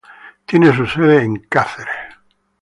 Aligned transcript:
Tiene 0.47 0.75
su 0.75 0.87
sede 0.87 1.21
en 1.21 1.35
Cáceres. 1.47 2.15